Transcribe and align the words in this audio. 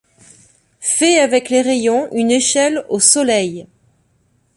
Fait 0.79 1.19
avec 1.19 1.49
les 1.51 1.61
rayons 1.61 2.09
une 2.11 2.31
échelle 2.31 2.83
au 2.89 2.99
soleil. 2.99 3.67